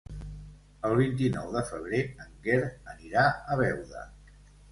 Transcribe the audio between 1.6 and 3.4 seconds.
febrer en Quer anirà